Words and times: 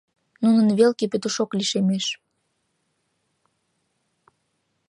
Нунын 0.43 0.67
велке 0.79 1.05
Петушок 1.11 1.49
лишемеш. 1.59 2.05